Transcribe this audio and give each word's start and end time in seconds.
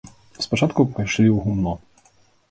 Спачатку 0.45 0.85
пайшлі 0.95 1.25
ў 1.31 1.37
гумно. 1.43 1.75